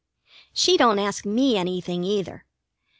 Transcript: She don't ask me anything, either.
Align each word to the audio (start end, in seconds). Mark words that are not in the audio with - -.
She 0.51 0.77
don't 0.77 0.97
ask 0.97 1.27
me 1.27 1.57
anything, 1.57 2.03
either. 2.03 2.43